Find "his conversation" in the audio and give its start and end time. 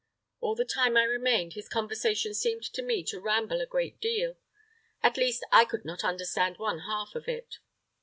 1.53-2.33